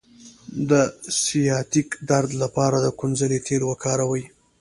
[0.69, 0.71] د
[1.21, 4.23] سیاتیک درد لپاره د کونځلې تېل وکاروئ